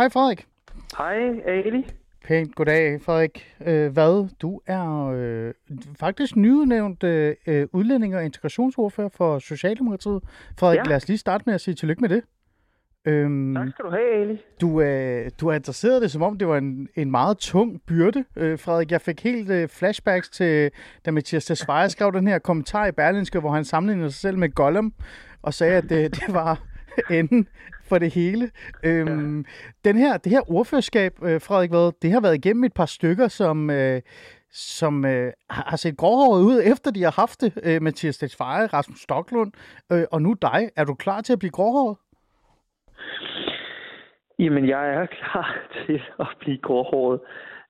[0.00, 0.46] Hej Frederik.
[0.98, 1.86] Hej, Ali.
[2.24, 3.54] Pænt goddag, Frederik.
[3.66, 4.28] Øh, hvad?
[4.42, 5.54] Du er øh,
[5.98, 7.36] faktisk nyudnævnt øh,
[7.72, 10.22] udlænding- og integrationsordfører for Socialdemokratiet.
[10.58, 10.82] Frederik, ja.
[10.82, 12.22] lad os lige starte med at sige tillykke med det.
[13.04, 14.38] Øhm, tak skal du have, Ali.
[14.60, 18.24] Du, øh, du har adresseret det, som om det var en, en meget tung byrde,
[18.36, 18.90] øh, Frederik.
[18.90, 20.70] Jeg fik helt øh, flashbacks til,
[21.06, 24.54] da Mathias Tesfaye skrev den her kommentar i Berlinske, hvor han sammenlignede sig selv med
[24.54, 24.92] Gollum,
[25.42, 26.62] og sagde, at det, det var
[27.10, 27.48] enden
[27.90, 28.44] for det hele.
[28.84, 29.44] Øhm, ja.
[29.88, 33.28] den her, det her ordførerskab, øh, Frederik, hvad, det har været igennem et par stykker,
[33.28, 34.00] som, øh,
[34.50, 37.52] som øh, har set gråhåret ud, efter de har haft det.
[37.66, 39.52] Øh, Mathias Tesfaye, Rasmus Stocklund,
[39.92, 40.60] øh, og nu dig.
[40.76, 41.96] Er du klar til at blive gråhåret?
[44.38, 45.50] Jamen, jeg er klar
[45.86, 47.20] til at blive gråhåret.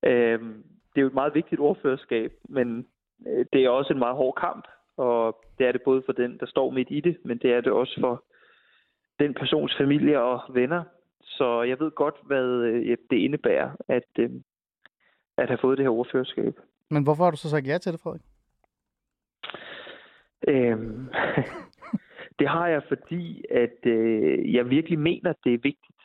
[0.05, 0.53] Øhm,
[0.91, 2.85] det er jo et meget vigtigt ordførerskab, men
[3.27, 4.65] øh, det er også en meget hård kamp,
[4.97, 7.61] og det er det både for den, der står midt i det, men det er
[7.61, 8.23] det også for
[9.21, 10.83] den persons familie og venner.
[11.21, 14.29] Så jeg ved godt, hvad øh, det indebærer at, øh,
[15.37, 16.59] at have fået det her ordførerskab.
[16.89, 18.21] Men hvorfor har du så sagt ja til det, Frederik?
[20.47, 21.09] Øhm,
[22.39, 26.01] det har jeg, fordi at øh, jeg virkelig mener, det er vigtigt.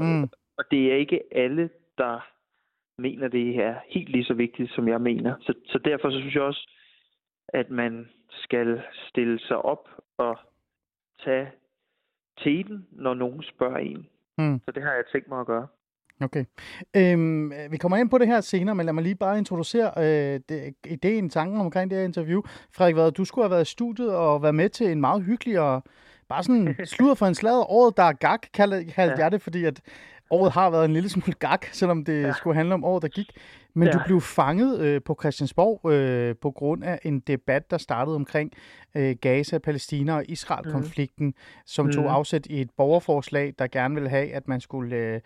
[0.00, 0.22] Mm.
[0.22, 0.28] Og,
[0.58, 2.26] og det er ikke alle, der
[2.98, 5.34] mener, det er helt lige så vigtigt, som jeg mener.
[5.40, 6.70] Så, så derfor så synes jeg også,
[7.48, 10.38] at man skal stille sig op og
[11.24, 11.52] tage
[12.36, 14.06] teten, når nogen spørger en.
[14.38, 14.60] Mm.
[14.64, 15.66] Så det har jeg tænkt mig at gøre.
[16.20, 16.44] Okay.
[16.96, 20.40] Øhm, vi kommer ind på det her senere, men lad mig lige bare introducere øh,
[20.48, 22.42] det, ideen, tanken omkring det her interview.
[22.76, 25.82] Frederik du skulle have været i studiet og været med til en meget hyggelig og
[26.28, 27.70] bare sådan sludder for en slader.
[27.70, 29.22] Året, der er gag, kaldte, kaldte ja.
[29.22, 29.80] jeg det, fordi at
[30.30, 32.32] året har været en lille smule gag, selvom det ja.
[32.32, 33.30] skulle handle om året, der gik.
[33.74, 33.92] Men ja.
[33.92, 38.52] du blev fanget øh, på Christiansborg øh, på grund af en debat, der startede omkring
[38.94, 41.34] øh, Gaza, Palæstina og Israel-konflikten, mm.
[41.66, 42.08] som tog mm.
[42.08, 45.20] afsæt i et borgerforslag, der gerne ville have, at man skulle øh,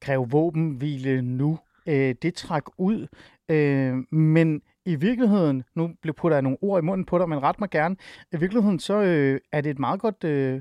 [0.00, 1.58] kræve våbenhvile nu.
[1.86, 3.06] Øh, det trak ud,
[3.48, 7.42] øh, men i virkeligheden, nu blev putter jeg nogle ord i munden på dig, men
[7.42, 7.96] ret mig gerne,
[8.32, 10.60] i virkeligheden så øh, er det et meget godt øh,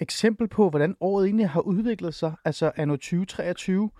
[0.00, 3.90] eksempel på, hvordan året egentlig har udviklet sig, altså anno 2023.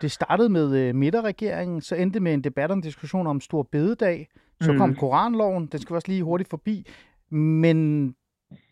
[0.00, 3.62] Det startede med øh, midterregeringen, så endte med en debat og en diskussion om stor
[3.62, 4.28] bededag,
[4.60, 4.78] så mm.
[4.78, 6.86] kom koranloven, den skal også lige hurtigt forbi,
[7.30, 8.08] men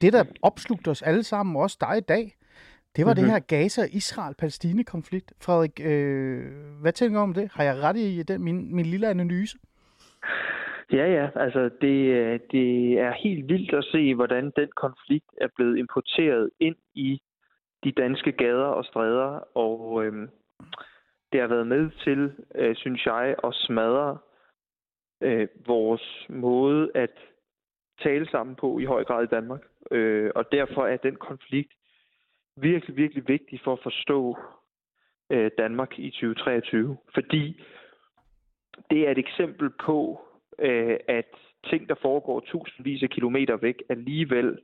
[0.01, 2.37] det, der opslugte os alle sammen, også dig i dag,
[2.97, 3.25] det var mm-hmm.
[3.25, 5.33] det her Gaza-Israel-Palæstine-konflikt.
[5.41, 6.43] Frederik, øh,
[6.81, 7.51] hvad tænker du om det?
[7.53, 9.59] Har jeg ret i den, min, min lille analyse?
[10.93, 11.29] Ja, ja.
[11.35, 16.51] Altså, det, øh, det er helt vildt at se, hvordan den konflikt er blevet importeret
[16.61, 17.21] ind i
[17.85, 20.31] de danske gader og stræder, og øhm,
[21.33, 24.19] det har været med til, øh, synes jeg, at smadre
[25.21, 27.11] øh, vores måde at
[28.03, 29.61] tale sammen på i høj grad i Danmark.
[29.91, 31.73] Øh, og derfor er den konflikt
[32.57, 34.39] virkelig, virkelig vigtig for at forstå
[35.31, 36.97] øh, Danmark i 2023.
[37.15, 37.63] Fordi
[38.91, 40.21] det er et eksempel på,
[40.59, 41.31] øh, at
[41.71, 44.59] ting, der foregår tusindvis af kilometer væk, alligevel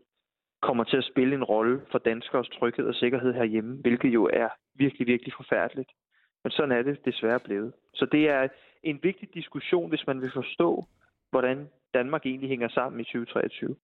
[0.63, 4.49] kommer til at spille en rolle for danskers tryghed og sikkerhed herhjemme, hvilket jo er
[4.75, 5.91] virkelig, virkelig forfærdeligt.
[6.45, 7.73] Men sådan er det desværre blevet.
[7.95, 8.49] Så det er
[8.83, 10.85] en vigtig diskussion, hvis man vil forstå,
[11.31, 13.77] hvordan Danmark egentlig hænger sammen i 2023.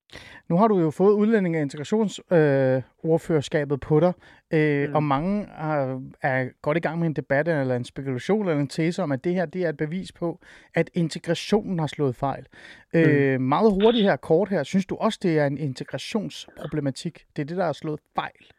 [0.48, 4.12] Nu har du jo fået udlænding- og integrationsordførerskabet øh, på dig,
[4.52, 4.94] øh, mm.
[4.94, 8.68] og mange er, er godt i gang med en debat eller en spekulation eller en
[8.68, 10.40] tese om, at det her det er et bevis på,
[10.74, 12.46] at integrationen har slået fejl.
[12.94, 13.00] Mm.
[13.00, 17.26] Øh, meget hurtigt her, kort her, synes du også, det er en integrationsproblematik?
[17.36, 18.52] Det er det, der har slået fejl?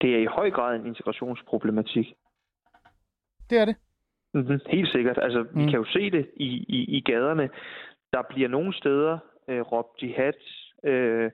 [0.00, 2.14] Det er i høj grad en integrationsproblematik.
[3.50, 3.76] Det er det.
[4.38, 4.60] Mm-hmm.
[4.66, 5.18] Helt sikkert.
[5.22, 5.60] Altså, mm.
[5.60, 7.50] vi kan jo se det i, i, i gaderne.
[8.12, 9.18] Der bliver nogle steder
[9.48, 10.32] øh, råbt jihad.
[10.84, 11.30] Øh,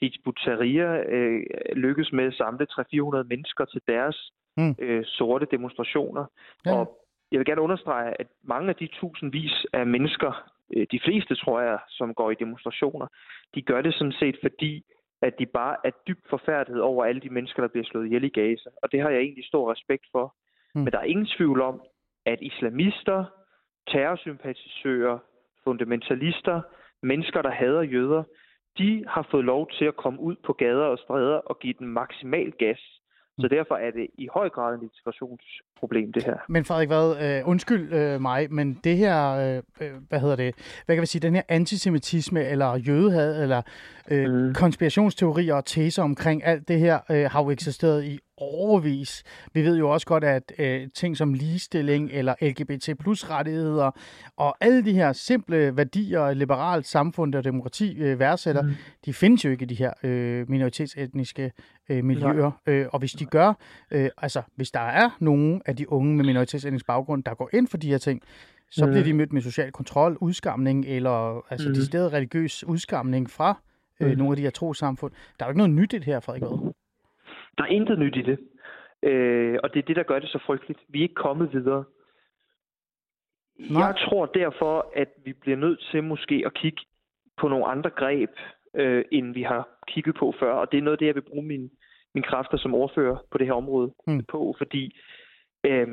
[0.00, 1.42] Hizb øh,
[1.76, 4.74] lykkes med at samle 300-400 mennesker til deres mm.
[4.78, 6.24] øh, sorte demonstrationer.
[6.66, 6.72] Ja.
[6.74, 6.98] Og
[7.32, 11.60] jeg vil gerne understrege, at mange af de tusindvis af mennesker, øh, de fleste tror
[11.60, 13.06] jeg, som går i demonstrationer,
[13.54, 14.84] de gør det sådan set, fordi
[15.22, 18.28] at de bare er dybt forfærdet over alle de mennesker, der bliver slået ihjel i
[18.28, 18.70] Gaza.
[18.82, 20.34] Og det har jeg egentlig stor respekt for.
[20.74, 20.80] Mm.
[20.80, 21.82] Men der er ingen tvivl om,
[22.26, 23.24] at islamister,
[23.88, 25.18] terrorsympatisører,
[25.64, 26.60] fundamentalister,
[27.02, 28.22] mennesker, der hader jøder,
[28.78, 31.88] de har fået lov til at komme ud på gader og stræder og give den
[31.88, 32.80] maksimal gas.
[33.38, 34.90] Så derfor er det i høj grad en
[35.74, 36.36] integrationsproblem, det her.
[36.48, 39.30] Men Frederik, hvad, øh, undskyld øh, mig, men det her,
[39.80, 40.54] øh, hvad hedder det,
[40.86, 43.62] hvad kan vi sige, den her antisemitisme, eller jødehad, eller
[44.10, 44.54] øh, mm.
[44.54, 49.22] konspirationsteorier og teser omkring alt det her, øh, har jo eksisteret i overvis.
[49.52, 53.90] Vi ved jo også godt, at øh, ting som ligestilling eller LGBT plus rettigheder
[54.36, 58.70] og alle de her simple værdier, liberalt samfund og demokrati øh, værdsætter, mm.
[59.04, 61.52] de findes jo ikke i de her øh, minoritetsetniske
[61.88, 62.50] øh, miljøer.
[62.66, 63.52] Øh, og hvis de gør,
[63.90, 67.68] øh, altså hvis der er nogen af de unge med minoritetsetnisk baggrund, der går ind
[67.68, 68.22] for de her ting,
[68.70, 68.90] så mm.
[68.90, 71.74] bliver de mødt med social kontrol, udskamning eller altså mm.
[71.74, 73.60] decideret religiøs udskamning fra
[74.00, 74.18] øh, mm.
[74.18, 75.12] nogle af de her trosamfund.
[75.38, 76.72] Der er jo ikke noget nyt i det her, Frederik Vad.
[77.58, 78.38] Der er intet nyt i det.
[79.02, 80.80] Øh, og det er det, der gør det så frygteligt.
[80.88, 81.84] Vi er ikke kommet videre.
[83.58, 83.82] Nej.
[83.82, 86.82] Jeg tror derfor, at vi bliver nødt til måske at kigge
[87.40, 88.30] på nogle andre greb,
[88.74, 90.52] øh, end vi har kigget på før.
[90.52, 91.70] Og det er noget af det, jeg vil bruge min,
[92.14, 94.24] min kræfter som ordfører på det her område mm.
[94.24, 94.96] på, fordi
[95.64, 95.88] øh,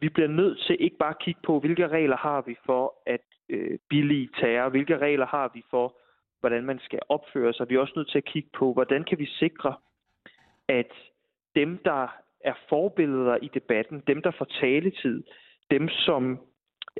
[0.00, 3.20] vi bliver nødt til ikke bare at kigge på, hvilke regler har vi for at
[3.48, 5.96] øh, billige terror, hvilke regler har vi for,
[6.40, 7.68] hvordan man skal opføre sig.
[7.68, 9.74] Vi er også nødt til at kigge på, hvordan kan vi sikre,
[10.68, 10.92] at
[11.56, 12.08] dem, der
[12.40, 15.22] er forbilleder i debatten, dem, der får taletid,
[15.70, 16.40] dem, som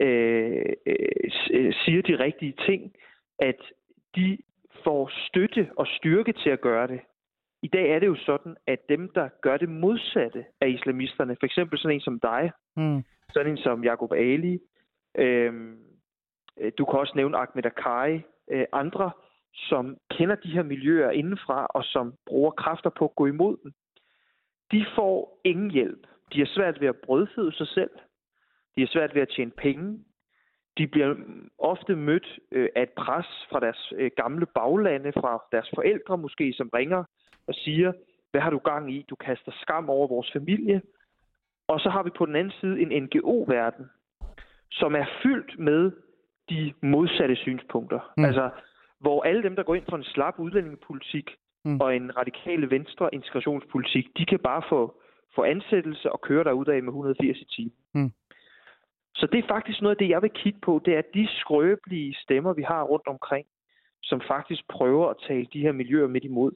[0.00, 2.92] øh, øh, øh siger de rigtige ting,
[3.38, 3.60] at
[4.16, 4.38] de
[4.84, 7.00] får støtte og styrke til at gøre det.
[7.62, 11.46] I dag er det jo sådan, at dem, der gør det modsatte af islamisterne, for
[11.46, 13.04] eksempel sådan en som dig, mm.
[13.32, 14.58] sådan en som Jacob Ali,
[15.18, 15.78] øhm,
[16.60, 19.10] øh, du kan også nævne Ahmed Akai, øh, andre,
[19.54, 23.72] som kender de her miljøer indenfra, og som bruger kræfter på at gå imod dem,
[24.72, 26.06] de får ingen hjælp.
[26.32, 27.90] De har svært ved at brødføde sig selv.
[28.76, 30.04] De har svært ved at tjene penge.
[30.78, 31.14] De bliver
[31.58, 36.52] ofte mødt øh, af et pres fra deres øh, gamle baglande, fra deres forældre måske,
[36.52, 37.04] som ringer
[37.46, 37.92] og siger,
[38.30, 39.04] hvad har du gang i?
[39.10, 40.82] Du kaster skam over vores familie.
[41.68, 43.86] Og så har vi på den anden side en NGO-verden,
[44.70, 45.92] som er fyldt med
[46.50, 48.12] de modsatte synspunkter.
[48.16, 48.24] Mm.
[48.24, 48.50] Altså,
[49.00, 51.30] hvor alle dem, der går ind for en slap udlændingepolitik
[51.64, 51.80] mm.
[51.80, 55.00] og en radikale venstre integrationspolitik, de kan bare få,
[55.34, 57.76] få ansættelse og køre derudad med 180 i timen.
[57.94, 58.12] Mm.
[59.14, 62.14] Så det er faktisk noget af det, jeg vil kigge på, det er de skrøbelige
[62.14, 63.46] stemmer, vi har rundt omkring,
[64.02, 66.52] som faktisk prøver at tale de her miljøer midt imod.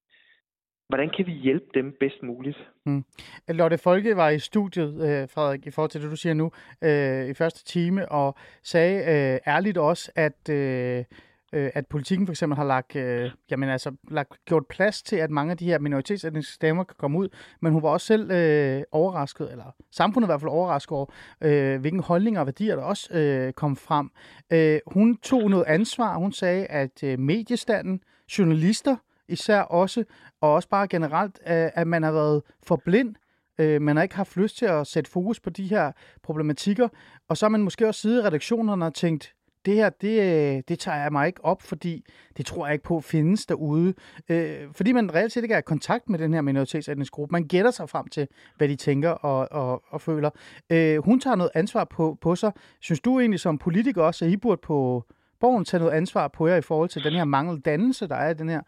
[0.89, 2.71] Hvordan kan vi hjælpe dem bedst muligt?
[2.85, 3.05] Mm.
[3.49, 6.51] Lotte Folke var i studiet, øh, Frederik, i forhold til det, du siger nu,
[6.83, 11.05] øh, i første time, og sagde øh, ærligt også, at øh, øh
[11.53, 15.51] at politikken for eksempel har lagt, øh, jamen altså, lagt, gjort plads til, at mange
[15.51, 17.29] af de her minoritetsetniske stemmer kan komme ud,
[17.61, 21.07] men hun var også selv øh, overrasket, eller samfundet i hvert fald overrasket over,
[21.41, 24.11] øh, hvilke holdninger og værdier der også øh, kom frem.
[24.53, 28.01] Øh, hun tog noget ansvar, hun sagde, at øh, mediestanden,
[28.39, 28.97] journalister
[29.29, 30.05] især også,
[30.47, 33.15] og også bare generelt, øh, at man har været for blind
[33.59, 36.89] Øh, man har ikke haft lyst til at sætte fokus på de her problematikker.
[37.29, 39.33] Og så har man måske også siddet i redaktionerne og tænkt,
[39.67, 42.05] det her, det, det tager jeg mig ikke op, fordi
[42.37, 43.95] det tror jeg ikke på findes derude.
[44.29, 47.33] Øh, fordi man reelt set ikke er i kontakt med den her minoritetsetniske gruppe.
[47.33, 50.31] Man gætter sig frem til, hvad de tænker og, og, og føler.
[50.71, 52.53] Øh, hun tager noget ansvar på, på sig.
[52.81, 55.05] Synes du egentlig som politiker også, at I burde på
[55.41, 58.31] borgen tage noget ansvar på jer i forhold til den her mangel dannelse, der er
[58.31, 58.61] i den her,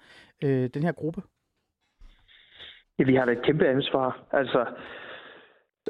[0.42, 1.22] øh, den her gruppe?
[2.98, 4.26] Ja, vi har da et kæmpe ansvar.
[4.32, 4.66] Altså,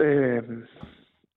[0.00, 0.43] øh,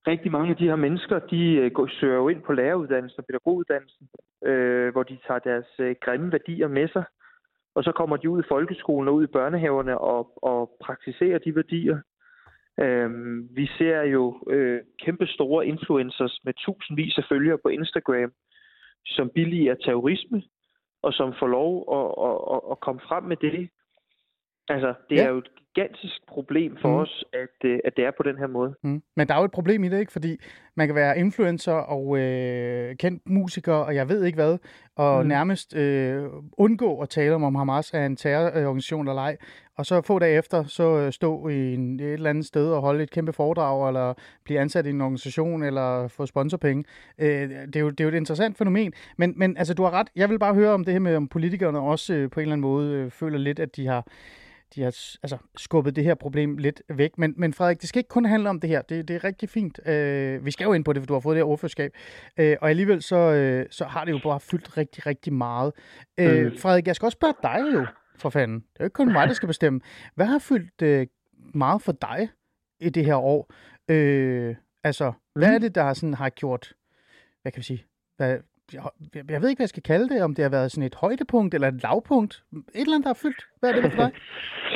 [0.06, 3.26] rigtig mange af de her mennesker, de øh, går, søger jo ind på læreruddannelsen og
[3.26, 4.08] pædagoguddannelsen,
[4.44, 7.04] øh, hvor de tager deres øh, grimme værdier med sig.
[7.74, 11.56] Og så kommer de ud i folkeskolen og ud i børnehaverne og, og praktiserer de
[11.56, 11.98] værdier.
[12.80, 13.10] Øh,
[13.56, 18.32] vi ser jo øh, kæmpe store influencers med tusindvis af følgere på Instagram,
[19.06, 20.42] som billiger terrorisme,
[21.02, 23.68] og som får lov at, at, at, at komme frem med det.
[24.68, 25.24] Altså, det ja.
[25.24, 26.94] er jo et gigantisk problem for mm.
[26.94, 28.74] os, at, øh, at det er på den her måde.
[28.82, 29.02] Mm.
[29.16, 30.12] Men der er jo et problem i det, ikke?
[30.12, 30.36] Fordi
[30.74, 34.58] man kan være influencer og øh, kendt musiker, og jeg ved ikke hvad,
[34.96, 35.28] og mm.
[35.28, 39.36] nærmest øh, undgå at tale om, om Hamas er en terrororganisation eller ej.
[39.76, 42.80] Og så få dage efter, så øh, stå i en, et eller andet sted og
[42.80, 44.14] holde et kæmpe foredrag, eller
[44.44, 46.84] blive ansat i en organisation, eller få sponsorpenge.
[47.18, 48.92] Øh, det, er jo, det er jo et interessant fænomen.
[49.18, 50.08] Men, men altså, du har ret.
[50.16, 52.52] Jeg vil bare høre om det her med, om politikerne også øh, på en eller
[52.52, 54.06] anden måde øh, føler lidt, at de har
[54.74, 57.18] de har altså, skubbet det her problem lidt væk.
[57.18, 58.82] Men, men Frederik, det skal ikke kun handle om det her.
[58.82, 59.88] Det, det er rigtig fint.
[59.88, 61.92] Øh, vi skal jo ind på det, for du har fået det her ordførerskab.
[62.36, 65.72] Øh, og alligevel så, øh, så har det jo bare fyldt rigtig, rigtig meget.
[66.18, 66.58] Øh, mm.
[66.58, 67.86] Frederik, jeg skal også spørge dig jo,
[68.16, 68.58] for fanden.
[68.58, 69.80] Det er jo ikke kun mig, der skal bestemme.
[70.14, 71.06] Hvad har fyldt øh,
[71.54, 72.28] meget for dig
[72.80, 73.52] i det her år?
[73.88, 76.74] Øh, altså, hvad er det, der sådan har gjort,
[77.42, 77.84] hvad kan vi sige,
[78.16, 78.38] hvad,
[78.74, 78.82] jeg,
[79.14, 81.54] jeg ved ikke, hvad jeg skal kalde det, om det har været sådan et højdepunkt
[81.54, 82.42] eller et lavpunkt.
[82.52, 83.46] Et eller andet, der har fyldt.
[83.60, 84.12] Hvad er det for dig?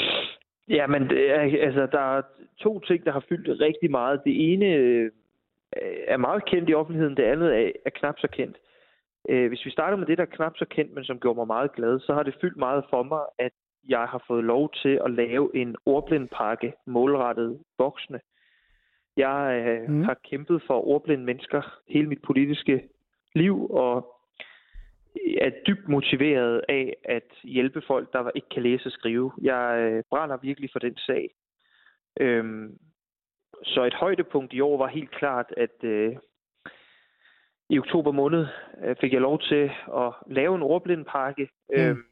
[0.78, 2.22] ja, men det er, altså, der er
[2.58, 4.20] to ting, der har fyldt rigtig meget.
[4.24, 5.10] Det ene øh,
[6.08, 8.56] er meget kendt i offentligheden, det andet er, er knap så kendt.
[9.28, 11.46] Øh, hvis vi starter med det, der er knap så kendt, men som gjorde mig
[11.46, 13.52] meget glad, så har det fyldt meget for mig, at
[13.88, 18.20] jeg har fået lov til at lave en ordblindpakke målrettet voksne.
[19.16, 20.02] Jeg øh, mm.
[20.02, 22.82] har kæmpet for ordblinde mennesker hele mit politiske
[23.36, 24.16] liv, og
[25.40, 29.32] er dybt motiveret af at hjælpe folk, der ikke kan læse og skrive.
[29.42, 31.30] Jeg øh, brænder virkelig for den sag.
[32.20, 32.78] Øhm,
[33.64, 36.16] så et højdepunkt i år var helt klart, at øh,
[37.70, 38.46] i oktober måned
[38.84, 42.02] øh, fik jeg lov til at lave en ordblindpakke, øh, mm.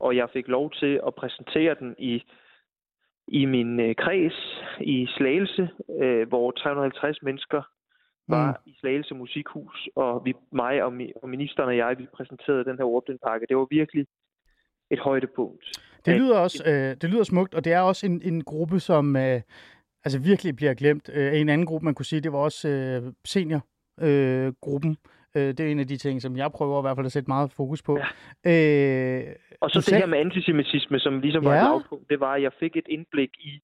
[0.00, 2.22] og jeg fik lov til at præsentere den i
[3.28, 5.70] i min øh, kreds i Slagelse,
[6.00, 7.62] øh, hvor 350 mennesker
[8.30, 8.70] var mm.
[8.70, 12.76] i Slagelse Musikhus, og vi, mig og, mi, og ministeren og jeg, vi præsenterede den
[12.76, 13.46] her ordblindpakke.
[13.48, 14.06] Det var virkelig
[14.90, 15.64] et højdepunkt.
[16.06, 19.16] Det lyder også øh, det lyder smukt, og det er også en, en gruppe, som
[19.16, 19.40] øh,
[20.04, 21.10] altså virkelig bliver glemt.
[21.12, 24.96] Øh, en anden gruppe, man kunne sige, det var også øh, seniorgruppen.
[25.36, 27.30] Øh, det er en af de ting, som jeg prøver i hvert fald at sætte
[27.30, 27.98] meget fokus på.
[27.98, 28.06] Ja.
[28.50, 30.00] Øh, og så det sagde...
[30.00, 31.60] her med antisemitisme, som ligesom var ja.
[31.60, 33.60] et lavpunkt, det var, at jeg fik et indblik i,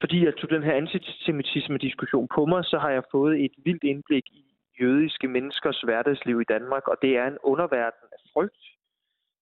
[0.00, 4.24] fordi jeg tog den her antisemitisme-diskussion på mig, så har jeg fået et vildt indblik
[4.32, 4.44] i
[4.80, 8.64] jødiske menneskers hverdagsliv i Danmark, og det er en underverden af frygt,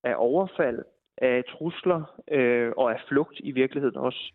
[0.05, 0.85] af overfald,
[1.17, 4.33] af trusler øh, og af flugt i virkeligheden også.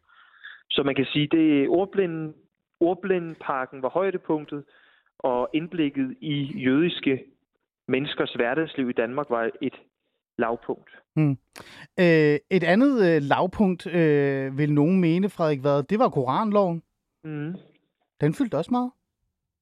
[0.70, 2.34] Så man kan sige, det ordblind,
[2.80, 4.63] ordblindparken var højdepunktet,
[5.20, 7.24] og indblikket i jødiske
[7.88, 9.75] menneskers hverdagsliv i Danmark var et
[10.38, 10.90] lavpunkt.
[11.16, 11.38] Hmm.
[12.00, 16.84] Øh, et andet øh, lavpunkt, øh, vil nogen mene, Frederik hvad, det var Koranloven.
[17.24, 17.56] Mm.
[18.22, 18.92] Den fyldte også meget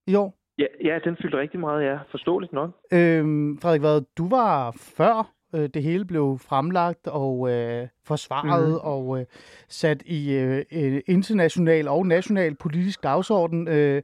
[0.07, 0.37] i år.
[0.57, 1.97] Ja, ja, den fyldte rigtig meget, ja.
[2.11, 2.69] Forståeligt nok.
[2.93, 3.23] Øh,
[3.61, 8.79] Frederik hvad, du var før øh, det hele blev fremlagt og øh, forsvaret mm.
[8.83, 9.25] og øh,
[9.67, 13.67] sat i øh, international og national politisk dagsorden.
[13.67, 14.01] Øh,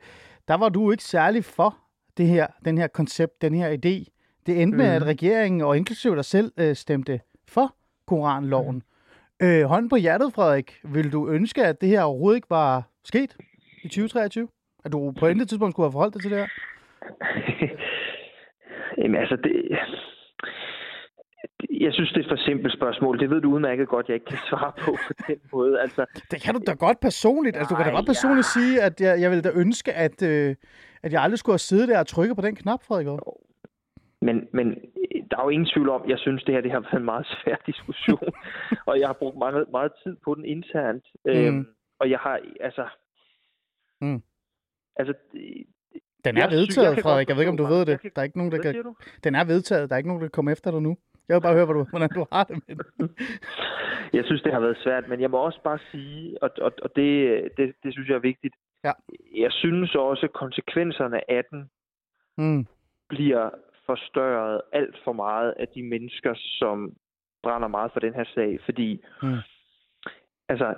[0.47, 1.77] der var du ikke særlig for
[2.17, 4.16] det her, den her koncept, den her idé.
[4.47, 4.83] Det endte mm.
[4.83, 5.07] med, at mhm.
[5.07, 7.75] regeringen og inklusive dig selv øh, stemte for
[8.07, 8.83] Koranloven.
[9.41, 9.47] Mm.
[9.47, 10.79] Øh, hånden på hjertet, Frederik.
[10.83, 13.37] Vil du ønske, at det her overhovedet ikke var sket
[13.83, 14.47] i 2023?
[14.85, 16.47] At du på intet tidspunkt skulle have forholdt dig til det her?
[19.01, 19.77] Jamen altså, det,
[21.79, 23.19] jeg synes, det er et for simpelt spørgsmål.
[23.19, 25.81] Det ved du udmærket godt, jeg ikke kan svare på på den måde.
[25.81, 27.57] Altså, det kan du da godt personligt.
[27.57, 28.59] Altså, du kan da godt personligt ja.
[28.59, 30.55] sige, at jeg, jeg ville da ønske, at, øh,
[31.03, 33.07] at jeg aldrig skulle have siddet der og trykke på den knap, Frederik.
[34.27, 34.67] Men, men
[35.29, 37.27] der er jo ingen tvivl om, jeg synes, det her det har været en meget
[37.27, 38.29] svær diskussion.
[38.89, 41.05] og jeg har brugt meget, meget tid på den internt.
[41.25, 41.31] Mm.
[41.31, 41.67] Øhm,
[41.99, 42.85] og jeg har, altså...
[44.01, 44.21] Mm.
[44.95, 45.13] Altså,
[46.25, 47.27] den er vedtaget, jeg Frederik.
[47.29, 48.01] Jeg ved ikke, om du ved det.
[48.15, 48.95] Der er ikke nogen, der kan...
[49.23, 49.89] Den er vedtaget.
[49.89, 50.97] Der er ikke nogen, der kommer efter dig nu.
[51.27, 52.85] Jeg vil bare høre, hvordan du, hvordan du har det med det.
[54.17, 56.89] jeg synes, det har været svært, men jeg må også bare sige, og, og, og
[56.95, 58.91] det, det, det synes jeg er vigtigt, ja.
[59.35, 61.69] jeg synes også, at konsekvenserne af den
[62.37, 62.65] mm.
[63.09, 63.49] bliver
[63.89, 66.93] forstørret alt for meget af de mennesker, som
[67.43, 69.37] brænder meget for den her sag, fordi mm.
[70.49, 70.75] altså,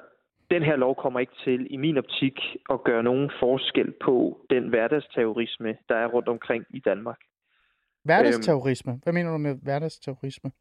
[0.52, 2.40] den her lov kommer ikke til, i min optik,
[2.70, 7.20] at gøre nogen forskel på den hverdagsterrorisme, der er rundt omkring i Danmark.
[8.04, 9.00] Hverdagsterrorisme?
[9.04, 10.52] Hvad mener du med hverdagsterrorisme?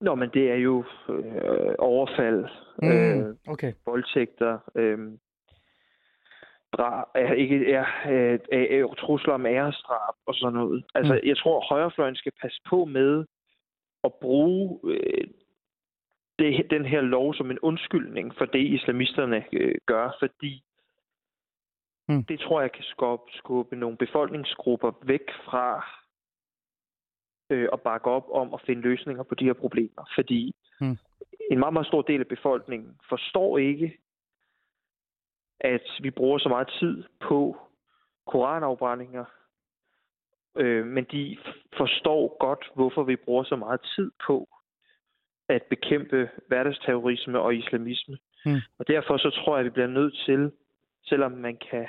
[0.00, 2.44] Nå, men det er jo øh, overfald,
[2.82, 3.72] mm, øh, okay.
[3.86, 4.98] voldtægter, øh,
[6.72, 10.84] dra, er, ikke, er, er, er, trusler om æresdrab og sådan noget.
[10.94, 11.28] Altså, mm.
[11.28, 13.24] jeg tror, at højrefløjen skal passe på med
[14.04, 15.24] at bruge øh,
[16.38, 20.64] det, den her lov som en undskyldning for det, islamisterne øh, gør, fordi
[22.08, 22.24] Mm.
[22.24, 25.86] Det tror jeg kan skubbe, skubbe nogle befolkningsgrupper væk fra
[27.50, 30.10] øh, at bakke op om at finde løsninger på de her problemer.
[30.14, 30.96] Fordi mm.
[31.50, 33.98] en meget, meget stor del af befolkningen forstår ikke,
[35.62, 37.56] at vi bruger så meget tid på
[38.26, 39.24] koranafbrændinger,
[40.56, 41.38] øh, men de
[41.76, 44.48] forstår godt, hvorfor vi bruger så meget tid på
[45.48, 48.18] at bekæmpe hverdagsterrorisme og islamisme.
[48.46, 48.60] Mm.
[48.78, 50.52] Og derfor så tror jeg, at vi bliver nødt til,
[51.04, 51.86] selvom man kan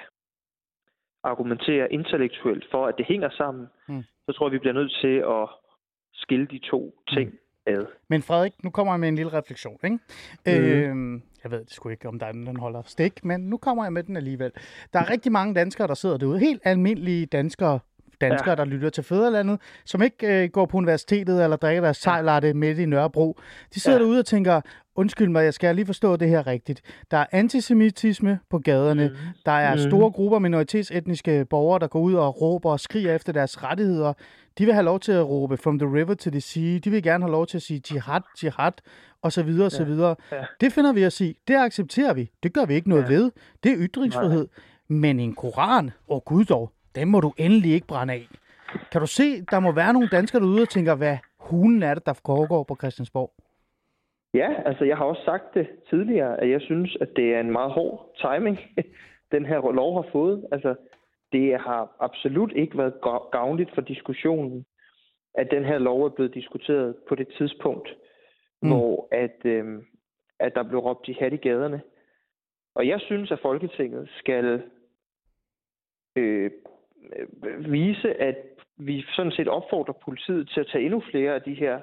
[1.24, 4.04] argumentere intellektuelt for, at det hænger sammen, mm.
[4.26, 5.50] så tror jeg, vi bliver nødt til at
[6.14, 7.38] skille de to ting mm.
[7.74, 7.86] ad.
[8.10, 9.80] Men Frederik, nu kommer jeg med en lille refleksion.
[9.84, 10.00] Ikke?
[10.46, 11.16] Mm.
[11.16, 13.84] Øh, jeg ved det sgu ikke, om der er den holder stik, men nu kommer
[13.86, 14.52] jeg med den alligevel.
[14.94, 16.40] Der er rigtig mange danskere, der sidder derude.
[16.40, 17.80] Helt almindelige danskere,
[18.22, 18.56] danskere, ja.
[18.56, 22.80] der lytter til Fæderlandet, som ikke øh, går på universitetet eller drikker deres sejlatte midt
[22.80, 23.40] i Nørrebro.
[23.74, 24.04] De sidder ja.
[24.04, 24.62] derude og tænker,
[24.96, 26.82] undskyld mig, jeg skal lige forstå det her rigtigt.
[27.12, 29.08] Der er antisemitisme på gaderne.
[29.08, 29.16] Mm.
[29.46, 29.82] Der er mm.
[29.82, 34.14] store grupper minoritetsetniske borgere, der går ud og råber og skriger efter deres rettigheder.
[34.58, 36.78] De vil have lov til at råbe from the river to the sea.
[36.78, 38.72] De vil gerne have lov til at sige jihad, jihad,
[39.22, 40.16] og så videre, og så videre.
[40.32, 40.44] Ja.
[40.62, 41.36] Det finder vi at sige.
[41.48, 42.32] Det accepterer vi.
[42.44, 43.08] Det gør vi ikke noget ja.
[43.08, 43.32] ved.
[43.64, 44.48] Det er ytringsfrihed.
[44.90, 45.00] Nej.
[45.00, 48.28] Men en koran, åh oh, gud dog, den må du endelig ikke brænde af.
[48.92, 52.06] Kan du se, der må være nogle danskere derude og tænker, hvad hulen er det,
[52.06, 53.32] der foregår på Christiansborg?
[54.34, 57.52] Ja, altså jeg har også sagt det tidligere, at jeg synes, at det er en
[57.52, 58.60] meget hård timing,
[59.36, 60.48] den her lov har fået.
[60.52, 60.76] Altså,
[61.32, 62.94] det har absolut ikke været
[63.32, 64.66] gavnligt for diskussionen,
[65.36, 67.96] at den her lov er blevet diskuteret på det tidspunkt,
[68.62, 68.70] mm.
[68.70, 69.82] hvor at, øh,
[70.40, 71.82] at der blev råbt jihad i gaderne.
[72.76, 74.64] Og jeg synes, at Folketinget skal
[76.16, 76.52] øh,
[77.60, 78.38] vise, at
[78.78, 81.82] vi sådan set opfordrer politiet til at tage endnu flere af de her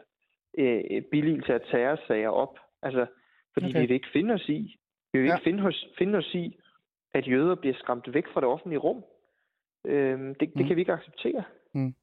[0.58, 2.58] øh, billigelse af terrorsager op.
[2.82, 3.06] Altså,
[3.52, 3.80] fordi okay.
[3.80, 4.78] vi vil ikke finde os i.
[5.12, 5.34] Vi vil ja.
[5.34, 6.56] ikke finde os, finde os i,
[7.14, 9.04] at jøder bliver skræmt væk fra det offentlige rum.
[9.86, 10.66] Øh, det, det mm.
[10.66, 11.44] kan vi ikke acceptere.
[11.72, 11.94] Mm.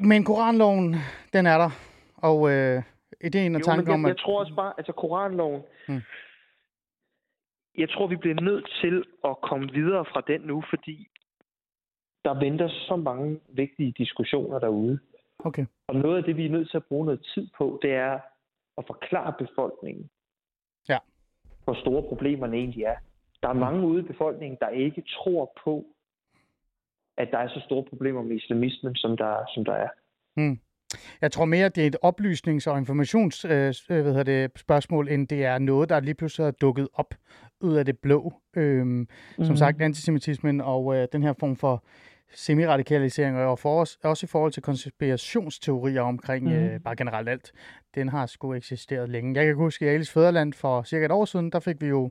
[0.00, 0.94] Men koranloven,
[1.32, 1.70] den er der.
[2.16, 2.82] Og øh,
[3.20, 4.08] ideen og tanken om, at...
[4.08, 5.62] Jeg tror også bare, altså koranloven...
[5.88, 6.00] Mm.
[7.78, 11.08] Jeg tror, vi bliver nødt til at komme videre fra den nu, fordi
[12.24, 14.98] der venter så mange vigtige diskussioner derude.
[15.44, 15.66] Okay.
[15.86, 18.20] Og noget af det, vi er nødt til at bruge noget tid på, det er
[18.78, 20.10] at forklare befolkningen,
[20.88, 20.98] ja.
[21.64, 22.96] hvor store problemerne egentlig er.
[23.42, 23.60] Der er mm.
[23.60, 25.84] mange ude i befolkningen, der ikke tror på,
[27.16, 29.88] at der er så store problemer med islamismen, som der, som der er.
[30.36, 30.58] Mm.
[31.20, 35.08] Jeg tror mere, at det er et oplysnings- og informations øh, øh hvad det, spørgsmål,
[35.08, 37.14] end det er noget, der lige pludselig er dukket op
[37.60, 38.32] ud af det blå.
[38.56, 38.86] Øhm,
[39.38, 39.44] mm.
[39.44, 41.84] Som sagt, antisemitismen og øh, den her form for
[42.34, 46.52] semiradikalisering, og for os, også i forhold til konspirationsteorier omkring mm.
[46.52, 47.52] øh, bare generelt alt,
[47.94, 49.34] den har sgu eksisteret længe.
[49.36, 51.86] Jeg kan huske, at i Alice Føderland for cirka et år siden, der fik vi
[51.86, 52.10] jo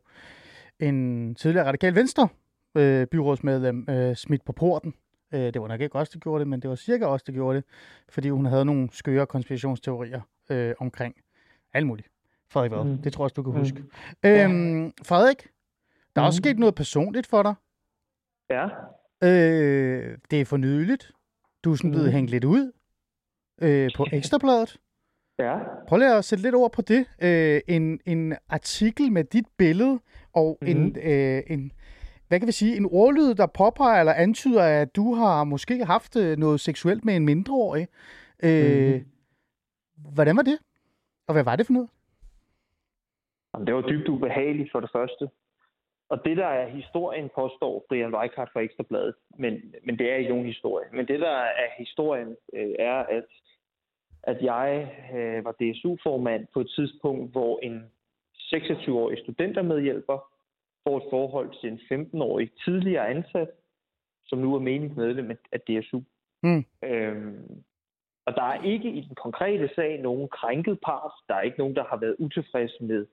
[0.79, 2.27] en tidligere radikal venstre
[2.77, 4.93] øh, byrådsmedlem øh, smidt på porten.
[5.33, 7.33] Øh, det var nok ikke os, der gjorde det, men det var cirka os, der
[7.33, 7.65] gjorde det,
[8.09, 11.15] fordi hun havde nogle skøre konspirationsteorier øh, omkring
[11.73, 12.07] alt muligt.
[12.49, 12.83] Frederik hvad?
[12.83, 12.97] Mm.
[12.97, 13.59] Det tror jeg også, du kan mm.
[13.59, 13.83] huske.
[14.25, 15.47] Øhm, Frederik,
[16.15, 16.27] der er mm.
[16.27, 17.53] også sket noget personligt for dig.
[18.49, 18.67] Ja.
[19.23, 21.11] Øh, det er for nydeligt.
[21.63, 22.13] Du er sådan blevet mm.
[22.13, 22.71] hængt lidt ud
[23.61, 24.79] øh, på Ekstrabladet.
[25.39, 25.57] Ja.
[25.87, 27.05] Prøv lige at sætte lidt ord på det.
[27.21, 29.99] Øh, en, en artikel med dit billede
[30.33, 30.67] og mm.
[30.67, 31.71] en, øh, en,
[32.27, 36.15] hvad kan vi sige, en ordlyd, der påpeger eller antyder, at du har måske haft
[36.15, 37.87] øh, noget seksuelt med en mindreårig.
[38.43, 39.05] Øh, mm.
[40.13, 40.59] Hvordan var det?
[41.27, 41.89] Og hvad var det for noget?
[43.67, 45.29] Det var dybt ubehageligt for det første.
[46.09, 50.29] Og det, der er historien, påstår Brian Weikart fra Ekstrabladet, men, men det er ikke
[50.29, 50.87] nogen historie.
[50.93, 53.25] Men det, der er historien, øh, er, at,
[54.23, 57.91] at jeg øh, var DSU-formand på et tidspunkt, hvor en
[58.53, 60.19] 26-årig studentermedhjælper
[60.87, 63.49] får et forhold til en 15-årig tidligere ansat,
[64.25, 66.01] som nu er meningsmedlem af DSU.
[66.43, 66.65] Mm.
[66.83, 67.63] Øhm,
[68.25, 71.11] og der er ikke i den konkrete sag nogen krænket part.
[71.27, 73.05] Der er ikke nogen, der har været utilfreds med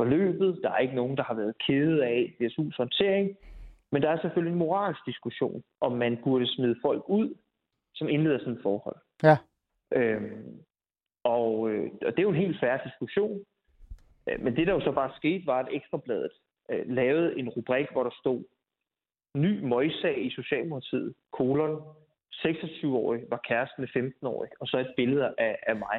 [0.00, 0.60] forløbet.
[0.62, 3.36] Der er ikke nogen, der har været kede af DSU's håndtering.
[3.92, 7.34] Men der er selvfølgelig en moralsk diskussion, om man burde smide folk ud,
[7.94, 8.96] som indleder sådan et forhold.
[9.22, 9.36] Ja.
[9.98, 10.60] Øhm,
[11.24, 13.40] og, øh, og det er jo en helt færre diskussion.
[14.28, 16.32] Øh, men det, der jo så bare skete, var, at Ekstrabladet
[16.70, 18.44] øh, lavede en rubrik, hvor der stod
[19.36, 21.82] ny møjsag i Socialdemokratiet, kolon,
[22.46, 25.98] 26-årig var kæresten med 15-årig, og så et billede af, af mig.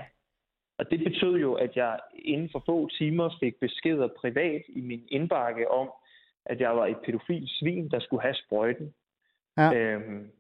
[0.82, 5.04] Og det betød jo, at jeg inden for få timer fik beskeder privat i min
[5.08, 5.90] indbakke om,
[6.46, 8.94] at jeg var et pædofil svin, der skulle have sprøjten.
[9.58, 9.74] Ja.
[9.74, 10.32] Øhm,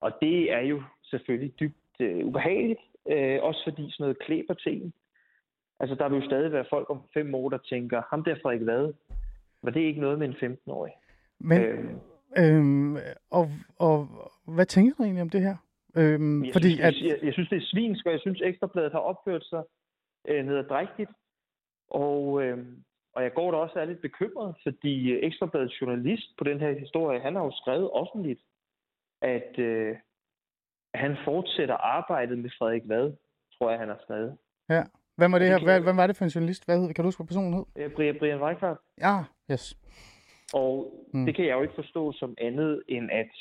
[0.00, 4.94] og det er jo selvfølgelig dybt øh, ubehageligt, øh, også fordi sådan noget klæber ting.
[5.80, 8.66] Altså, der vil jo stadig være folk om fem år, der tænker, ham der Frederik
[8.66, 8.94] Vade,
[9.62, 10.92] var det ikke noget med en 15-årig?
[11.38, 11.98] Men, øhm,
[12.38, 12.96] øhm,
[13.30, 14.08] og, og
[14.46, 15.56] hvad tænker du egentlig om det her?
[15.96, 17.02] Øhm, jeg, fordi synes, at...
[17.02, 19.62] jeg, jeg synes, det er svinsk, og jeg synes, Ekstrabladet har opført sig
[20.28, 21.10] øh, nederdrægtigt.
[21.90, 22.58] Og, øh,
[23.14, 27.20] og jeg går da også er lidt bekymret, fordi Ekstrabladets journalist på den her historie,
[27.20, 28.40] han har jo skrevet offentligt,
[29.22, 29.96] at øh,
[30.94, 33.12] han fortsætter arbejdet med Frederik Vad,
[33.58, 34.38] tror jeg, han har skrevet.
[34.68, 34.82] Ja.
[35.16, 35.64] Hvem var det, her?
[35.64, 36.64] Hvad, hvem var det for en journalist?
[36.64, 37.64] Hvad hed, kan du huske, hvad personen hed?
[37.76, 38.78] Øh, Brian, Brian Weikart.
[39.00, 39.76] Ja, yes.
[40.54, 40.72] Og
[41.14, 41.26] mm.
[41.26, 43.32] det kan jeg jo ikke forstå som andet, end at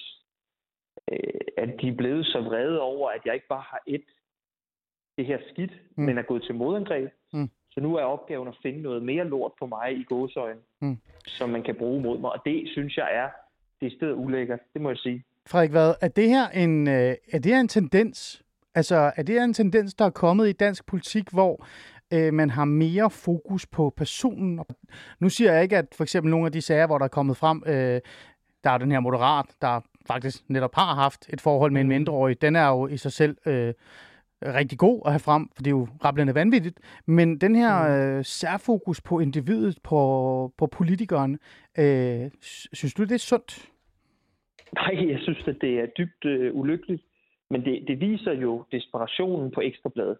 [1.12, 4.04] øh, at de er blevet så vrede over, at jeg ikke bare har et
[5.18, 6.04] det her skidt, mm.
[6.04, 7.10] men er gået til modangreb.
[7.34, 7.50] Mm.
[7.72, 10.98] Så nu er opgaven at finde noget mere lort på mig i gåsøjne, mm.
[11.28, 12.32] som man kan bruge mod mig.
[12.32, 13.30] Og det synes jeg er
[13.82, 15.24] det stedet ulækkert, det må jeg sige.
[15.48, 18.44] Frederik, hvad, er det her en, øh, er det her en tendens?
[18.76, 21.66] Altså, er det her en tendens, der er kommet i dansk politik, hvor
[22.14, 24.60] øh, man har mere fokus på personen?
[25.20, 27.38] Nu siger jeg ikke, at for eksempel nogle af de sager, hvor der er kommet
[27.38, 28.02] frem, øh,
[28.64, 31.94] der er den her moderat, der faktisk netop har haft et forhold med en mm.
[31.94, 33.74] mindreårig, den er jo i sig selv øh,
[34.42, 36.80] rigtig god at have frem, for det er jo rablende vanvittigt.
[37.06, 38.18] Men den her mm.
[38.18, 41.40] øh, særfokus på individet, på, på politikeren,
[41.78, 42.32] øh,
[42.74, 43.70] synes du, det er sundt?
[44.74, 47.04] Nej, jeg synes, at det er dybt øh, ulykkeligt.
[47.50, 50.18] Men det, det viser jo desperationen på Ekstrabladet.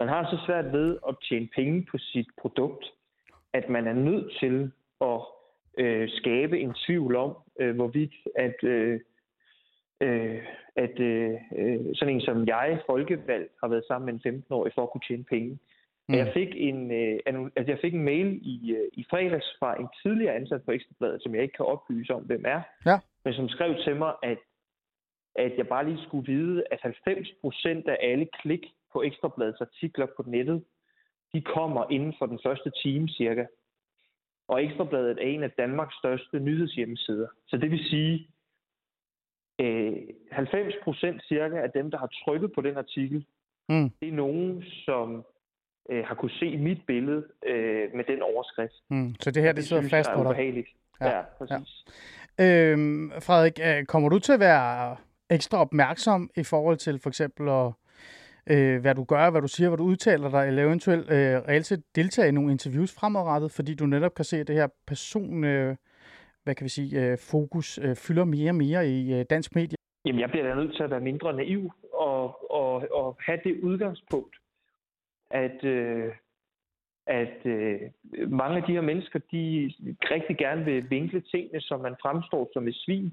[0.00, 2.84] man har så svært ved at tjene penge på sit produkt,
[3.52, 4.70] at man er nødt til
[5.00, 5.20] at
[5.78, 9.00] øh, skabe en tvivl om, øh, hvorvidt at, øh,
[10.00, 10.42] øh,
[10.76, 14.82] at øh, øh sådan en som jeg, folkevalgt, har været sammen med en 15-årig for
[14.82, 15.58] at kunne tjene penge.
[16.08, 16.14] Mm.
[16.14, 17.18] Jeg, fik en, øh,
[17.56, 21.22] altså jeg fik en mail i, øh, i fredags fra en tidligere ansat på Ekstrabladet,
[21.22, 22.98] som jeg ikke kan oplyse om, hvem er, ja.
[23.24, 24.38] men som skrev til mig, at,
[25.36, 30.06] at jeg bare lige skulle vide, at 90 procent af alle klik på Ekstrabladets artikler
[30.16, 30.64] på nettet,
[31.32, 33.46] de kommer inden for den første time cirka.
[34.48, 37.28] Og Ekstrabladet er en af Danmarks største nyhedshjemmesider.
[37.46, 38.28] Så det vil sige,
[39.60, 39.92] øh,
[40.32, 43.26] 90 procent cirka af dem, der har trykket på den artikel,
[43.68, 43.90] mm.
[44.00, 45.24] det er nogen, som
[45.90, 48.74] øh, har kunne se mit billede øh, med den overskrift.
[48.90, 49.14] Mm.
[49.20, 50.26] Så det her, det, det sidder fast på dig?
[50.26, 50.68] Ubehageligt.
[51.00, 51.84] Ja, ja præcis.
[52.38, 52.72] Ja.
[52.72, 54.96] Øhm, Frederik, øh, kommer du til at være
[55.30, 57.72] ekstra opmærksom i forhold til for eksempel at
[58.46, 61.66] øh, hvad du gør, hvad du siger, hvad du udtaler dig, eller eventuelt øh, reelt
[61.66, 65.76] set deltage i nogle interviews fremadrettet, fordi du netop kan se, det her person, øh,
[66.44, 69.76] hvad kan vi sige, øh, fokus øh, fylder mere og mere i øh, dansk medie?
[70.06, 73.60] Jamen, jeg bliver da nødt til at være mindre naiv og, og, og have det
[73.60, 74.36] udgangspunkt,
[75.30, 76.12] at, øh,
[77.06, 77.80] at øh,
[78.28, 79.72] mange af de her mennesker, de
[80.14, 83.12] rigtig gerne vil vinkle tingene, som man fremstår som et svin.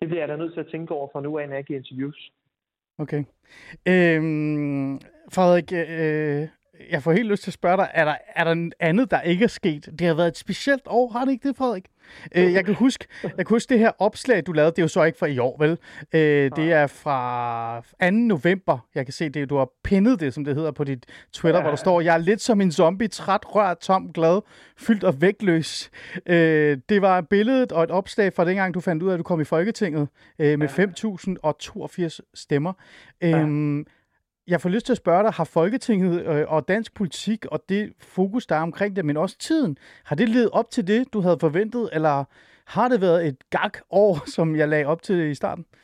[0.00, 1.78] Det bliver jeg da nødt til at tænke over for nu af, når jeg giver
[1.78, 2.32] interviews.
[2.98, 3.24] Okay.
[3.88, 5.00] Øhm,
[5.32, 6.48] Frederik, øh,
[6.90, 9.44] jeg får helt lyst til at spørge dig, er der, er der andet, der ikke
[9.44, 9.88] er sket?
[9.98, 11.84] Det har været et specielt år, har det ikke det, Frederik?
[12.34, 14.88] Øh, jeg kan huske, jeg kan huske det her opslag, du lavede, det er jo
[14.88, 15.78] så ikke fra i år, vel?
[16.12, 18.10] Øh, det er fra 2.
[18.10, 18.78] november.
[18.94, 21.62] Jeg kan se det, du har pinnet det, som det hedder på dit Twitter, ja.
[21.62, 24.40] hvor der står, jeg er lidt som en zombie, træt, rørt, tom, glad,
[24.76, 25.90] fyldt og vægtløs.
[26.26, 29.24] Øh, det var billedet og et opslag fra dengang, du fandt ud af, at du
[29.24, 30.08] kom i Folketinget
[30.38, 30.84] øh, med ja.
[30.84, 32.72] 5.082 stemmer.
[33.22, 33.46] Ja.
[34.48, 37.92] Jeg får lyst til at spørge dig, har Folketinget øh, og dansk politik og det
[37.98, 41.20] fokus, der er omkring det, men også tiden, har det levet op til det, du
[41.20, 42.24] havde forventet, eller
[42.66, 45.64] har det været et gag år, som jeg lagde op til i starten?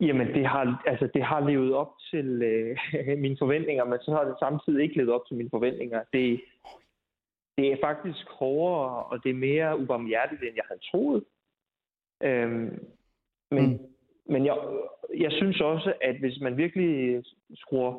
[0.00, 2.76] Jamen, det har, altså, det har levet op til øh,
[3.24, 6.02] mine forventninger, men så har det samtidig ikke levet op til mine forventninger.
[6.12, 6.40] Det,
[7.56, 11.24] det er faktisk hårdere, og det er mere ubarmhjertigt, end jeg havde troet.
[12.22, 12.86] Øhm,
[13.50, 13.78] men mm.
[14.28, 14.56] Men jeg,
[15.18, 17.22] jeg synes også, at hvis man virkelig
[17.54, 17.92] skruer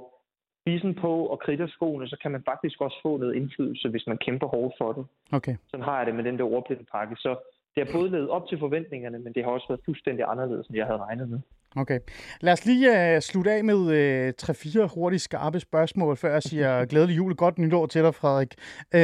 [0.62, 4.18] spisen på og kridter skoene, så kan man faktisk også få noget indflydelse, hvis man
[4.18, 5.06] kæmper hårdt for det.
[5.32, 5.56] Okay.
[5.68, 7.16] Sådan har jeg det med den der ordblinde pakke.
[7.16, 7.36] Så
[7.76, 10.78] det har både levet op til forventningerne, men det har også været fuldstændig anderledes, end
[10.78, 11.40] jeg havde regnet med.
[11.76, 12.00] Okay.
[12.42, 16.86] Lad os lige uh, slutte af med uh, 3-4 hurtige skarpe spørgsmål, før jeg siger
[16.90, 18.56] glædelig jul og godt nytår til dig, Frederik.
[18.94, 19.00] Uh,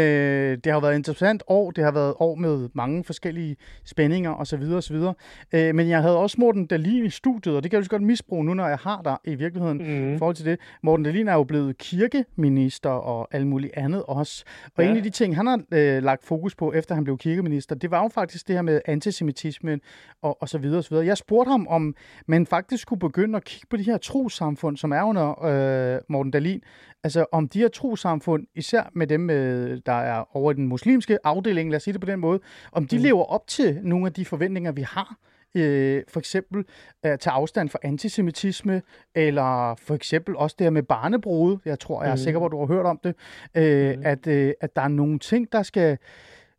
[0.63, 1.71] det har været et interessant år.
[1.71, 4.61] Det har været år med mange forskellige spændinger osv.
[4.61, 4.95] osv.
[4.95, 5.13] Uh,
[5.51, 8.45] men jeg havde også Morten Dalin i studiet, og det kan jeg jo godt misbruge
[8.45, 10.15] nu, når jeg har dig i virkeligheden mm.
[10.15, 10.59] i forhold til det.
[10.83, 14.43] Morten Dalin er jo blevet kirkeminister og alt muligt andet også.
[14.77, 14.89] Og ja.
[14.89, 17.91] en af de ting, han har uh, lagt fokus på, efter han blev kirkeminister, det
[17.91, 19.81] var jo faktisk det her med antisemitismen
[20.21, 21.05] og, og så videre og så videre.
[21.05, 21.95] Jeg spurgte ham, om
[22.27, 26.31] man faktisk skulle begynde at kigge på de her trosamfund, som er under øh, Morten
[26.31, 26.61] Dalin.
[27.03, 31.17] Altså om de her trosamfund, især med dem, øh, der er over i den muslimske
[31.23, 32.39] afdeling, lad os sige det på den måde,
[32.71, 33.03] om de mm.
[33.03, 35.17] lever op til nogle af de forventninger, vi har
[35.55, 36.65] øh, for eksempel
[37.03, 38.81] at tage afstand fra antisemitisme,
[39.15, 41.57] eller for eksempel også det her med barnebrud.
[41.65, 42.17] Jeg tror, jeg er mm.
[42.17, 43.15] sikker på, at du har hørt om det.
[43.55, 44.01] Øh, mm.
[44.05, 45.97] at, øh, at der er nogle ting, der skal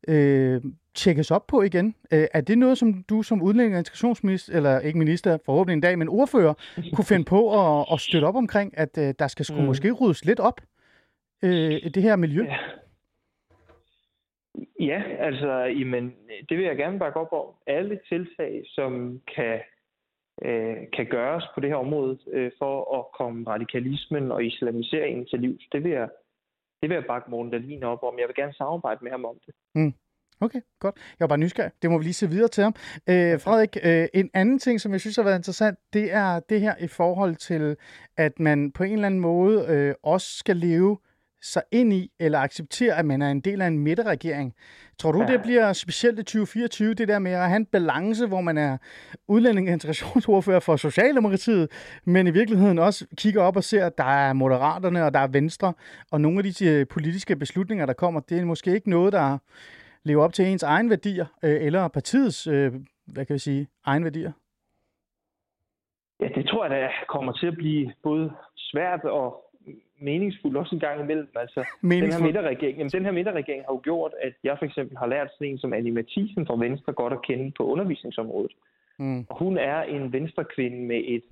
[0.09, 0.62] øh,
[0.95, 1.95] tjekkes op på igen.
[2.12, 5.81] Øh, er det noget, som du som udlænding og integrationsminister, eller ikke minister, forhåbentlig en
[5.81, 6.55] dag, men ordfører,
[6.95, 9.66] kunne finde på at, at støtte op omkring, at øh, der skal sgu mm.
[9.66, 10.61] måske ryddes lidt op
[11.42, 12.45] øh, i det her miljø?
[12.45, 12.59] Ja.
[14.81, 16.14] Ja, altså, jamen,
[16.49, 17.55] det vil jeg gerne bakke op om.
[17.66, 19.61] Alle tiltag, som kan,
[20.42, 25.40] øh, kan gøres på det her område øh, for at komme radikalismen og islamiseringen til
[25.40, 26.09] livs, det vil jeg,
[26.87, 28.18] det vil jeg bakke Morten Dahlin op om.
[28.18, 29.55] Jeg vil gerne samarbejde med ham om det.
[29.75, 29.94] Mm.
[30.40, 30.94] Okay, godt.
[30.96, 31.72] Jeg var bare nysgerrig.
[31.83, 32.75] Det må vi lige se videre til ham.
[33.09, 36.61] Øh, Frederik, øh, en anden ting, som jeg synes har været interessant, det er det
[36.61, 37.77] her i forhold til,
[38.16, 40.99] at man på en eller anden måde øh, også skal leve
[41.42, 44.55] sig ind i eller acceptere, at man er en del af en midterregering.
[44.99, 45.27] Tror du, ja.
[45.27, 48.79] det bliver specielt i 2024, det der med at have en balance, hvor man er
[49.29, 51.70] udlænding- og integrationsordfører for Socialdemokratiet,
[52.05, 55.29] men i virkeligheden også kigger op og ser, at der er moderaterne, og der er
[55.29, 55.72] venstre,
[56.12, 59.38] og nogle af de øh, politiske beslutninger, der kommer, det er måske ikke noget, der
[60.05, 62.72] lever op til ens egen værdier, øh, eller partiets, øh,
[63.07, 64.33] hvad kan vi sige, egen værdier?
[66.20, 69.45] Ja, det tror jeg, der kommer til at blive både svært og
[69.98, 71.28] meningsfuldt også en gang imellem.
[71.35, 74.98] Altså, den her midterregering, jamen, den her midterregering har jo gjort, at jeg for eksempel
[74.98, 78.52] har lært sådan en som Annie Mathisen fra Venstre godt at kende på undervisningsområdet.
[78.98, 79.26] Mm.
[79.28, 81.22] Og hun er en venstrekvinde med et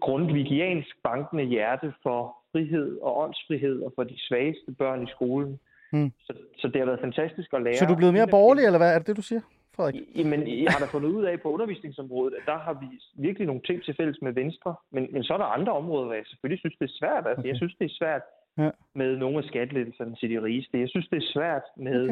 [0.00, 5.58] grundvigiansk bankende hjerte for frihed og åndsfrihed og for de svageste børn i skolen.
[5.92, 6.12] Mm.
[6.20, 7.74] Så, så det har været fantastisk at lære.
[7.74, 9.40] Så du er blevet mere borgerlig, eller hvad er det, det du siger?
[9.76, 9.94] Frederik?
[10.16, 12.88] Jamen, jeg har da fundet ud af på undervisningsområdet, at der har vi
[13.26, 14.74] virkelig nogle ting til fælles med Venstre.
[14.92, 17.26] Men, men så er der andre områder, hvor jeg selvfølgelig synes, det er svært.
[17.26, 17.48] Altså, okay.
[17.48, 18.22] Jeg synes, det er svært
[18.58, 18.70] ja.
[18.94, 20.80] med nogle af skattelettelserne til de rigeste.
[20.80, 22.02] Jeg synes, det er svært med,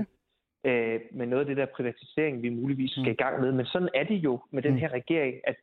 [0.64, 0.94] okay.
[0.94, 3.18] øh, med noget af det der privatisering, vi muligvis skal mm.
[3.18, 3.52] i gang med.
[3.52, 4.78] Men sådan er det jo med den mm.
[4.78, 5.56] her regering, at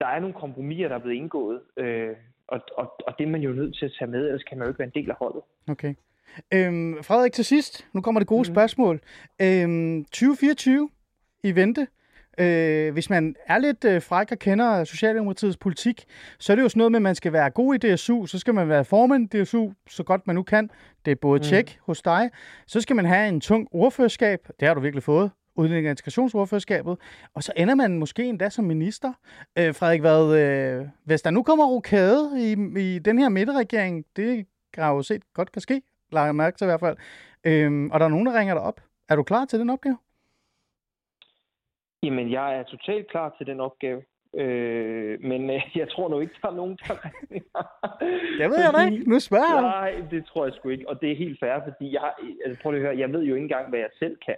[0.00, 1.60] der er nogle kompromiser, der er blevet indgået.
[1.76, 2.16] Øh,
[2.48, 4.66] og, og, og det er man jo nødt til at tage med, ellers kan man
[4.66, 5.42] jo ikke være en del af holdet.
[5.68, 5.94] Okay.
[6.54, 8.54] Øhm, Frederik, til sidst, nu kommer det gode mm.
[8.54, 9.00] spørgsmål.
[9.42, 10.90] Øhm, 2024
[11.44, 11.86] i vente.
[12.38, 16.04] Øh, hvis man er lidt øh, fræk og kender Socialdemokratiets politik,
[16.38, 18.38] så er det jo sådan noget med, at man skal være god i DSU, så
[18.38, 20.70] skal man være formand i DSU, så godt man nu kan.
[21.04, 21.42] Det er både mm.
[21.42, 22.30] tjek hos dig.
[22.66, 24.48] Så skal man have en tung ordførerskab.
[24.60, 25.30] Det har du virkelig fået.
[25.56, 26.96] Udlænding- og integrationsordførerskabet.
[27.34, 29.12] Og så ender man måske endda som minister.
[29.58, 34.46] Øh, Frederik, hvad, øh, hvis der nu kommer rokade i, i den her midterregering, det
[34.74, 36.96] har jo set godt kan ske, lader jeg mærke til i hvert fald.
[37.44, 38.80] Øh, og der er nogen, der ringer dig op.
[39.08, 39.96] Er du klar til den opgave?
[42.04, 44.02] Jamen, jeg er totalt klar til den opgave.
[44.36, 46.94] Øh, men øh, jeg tror nu ikke, der er nogen, der
[48.38, 49.10] Det ved jeg da ikke.
[49.10, 50.88] Nu spørger jeg Nej, det tror jeg sgu ikke.
[50.88, 52.12] Og det er helt fair, fordi jeg,
[52.44, 54.36] altså, prøv at høre, jeg ved jo ikke engang, hvad jeg selv kan.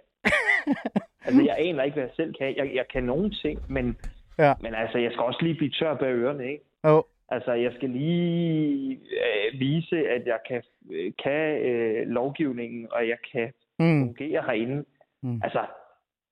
[1.27, 2.57] altså, jeg aner ikke, hvad jeg selv kan.
[2.57, 3.97] Jeg, jeg kan nogle ting, men,
[4.39, 4.55] ja.
[4.61, 6.65] men altså, jeg skal også lige blive tør bag ørerne, ikke?
[6.83, 7.03] Oh.
[7.29, 13.19] Altså, jeg skal lige øh, vise, at jeg kan, øh, kan øh, lovgivningen, og jeg
[13.33, 14.07] kan mm.
[14.07, 14.85] fungere herinde.
[15.23, 15.41] Mm.
[15.45, 15.61] Altså,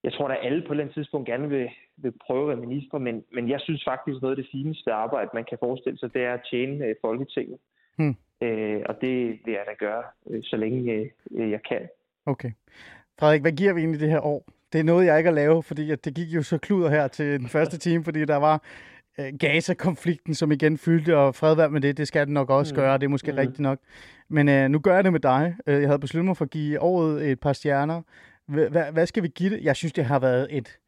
[0.05, 2.67] jeg tror, at alle på et eller andet tidspunkt gerne vil, vil prøve at være
[2.67, 6.15] minister, men, men jeg synes faktisk, noget af det fineste arbejde, man kan forestille sig,
[6.15, 7.59] det er at tjene øh, Folketinget.
[7.99, 8.17] Hmm.
[8.43, 11.89] Øh, og det vil jeg da gøre, øh, så længe øh, jeg kan.
[12.27, 12.53] Okay.
[13.21, 14.45] Frederik, hvad giver vi egentlig det her år?
[14.73, 17.09] Det er noget, jeg ikke at lave, fordi at det gik jo så kluder her
[17.09, 18.63] til den første time, fordi der var
[19.19, 22.81] øh, Gaza-konflikten, som igen fyldte, og fred med det, det skal den nok også mm.
[22.81, 23.39] gøre, det er måske mm.
[23.39, 23.79] rigtigt nok.
[24.29, 25.57] Men øh, nu gør jeg det med dig.
[25.67, 28.03] Øh, jeg havde besluttet mig for at give året et par stjerner.
[28.47, 29.65] Hvad, hvad skal vi give det?
[29.65, 30.81] Jeg synes, det har været et,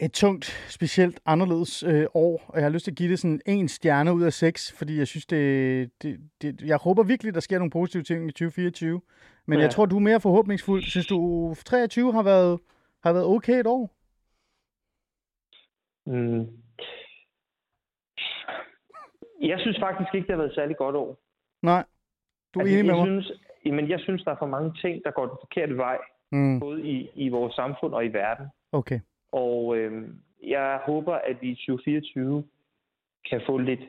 [0.00, 3.40] et tungt, specielt anderledes øh, år, og jeg har lyst til at give det sådan
[3.46, 7.40] en stjerne ud af seks, fordi jeg synes, det, det, det jeg håber virkelig, der
[7.40, 9.00] sker nogle positive ting i 2024.
[9.46, 9.62] Men ja.
[9.62, 10.82] jeg tror, du er mere forhåbningsfuld.
[10.82, 12.60] Synes du, 23 har været,
[13.02, 13.90] har været okay et år?
[16.06, 16.46] Mm.
[19.40, 21.18] Jeg synes faktisk ikke, det har været et særlig godt år.
[21.62, 21.84] Nej.
[22.54, 23.22] Du er altså, enig med jeg mig?
[23.22, 25.98] Synes, jamen, jeg synes, der er for mange ting, der går den forkerte vej
[26.32, 26.60] mm.
[26.60, 28.46] både i, i vores samfund og i verden.
[28.72, 29.00] Okay.
[29.32, 30.08] Og øh,
[30.42, 32.44] jeg håber, at vi i 2024
[33.30, 33.80] kan få lidt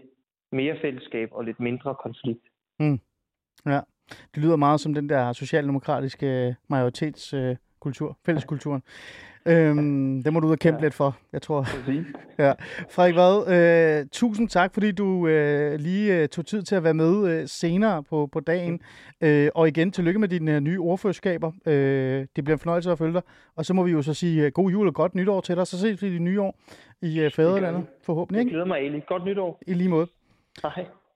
[0.51, 2.43] mere fællesskab og lidt mindre konflikt.
[2.79, 2.99] Mm.
[3.65, 3.79] Ja,
[4.35, 8.83] det lyder meget som den der socialdemokratiske majoritetskultur, fælleskulturen.
[9.45, 10.85] Øhm, det må du ud og kæmpe ja.
[10.85, 11.67] lidt for, jeg tror.
[12.43, 12.53] ja.
[12.89, 13.47] Frederik Vad,
[14.01, 17.47] øh, tusind tak, fordi du øh, lige øh, tog tid til at være med øh,
[17.47, 18.81] senere på, på dagen.
[19.21, 21.51] Øh, og igen, tillykke med dine øh, nye ordførerskaber.
[21.65, 23.21] Øh, det bliver en fornøjelse at følge dig.
[23.55, 25.67] Og så må vi jo så sige øh, god jul og godt nytår til dig.
[25.67, 26.55] Så ses vi i det nye år
[27.01, 28.43] i øh, Fæderlandet, forhåbentlig.
[28.43, 29.01] Jeg glæder mig, Ali.
[29.07, 29.61] Godt nytår.
[29.67, 30.07] I lige måde.
[30.63, 30.98] Hej.